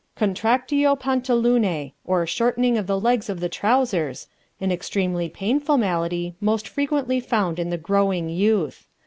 Contractio 0.17 0.97
Pantalunae, 0.99 1.93
or 2.05 2.25
Shortening 2.25 2.75
of 2.75 2.87
the 2.87 2.99
Legs 2.99 3.29
of 3.29 3.39
the 3.39 3.47
Trousers, 3.49 4.25
an 4.59 4.71
extremely 4.71 5.29
painful 5.29 5.77
malady 5.77 6.33
most 6.41 6.67
frequently 6.67 7.19
found 7.19 7.59
in 7.59 7.69
the 7.69 7.77
growing 7.77 8.27
youth. 8.27 8.87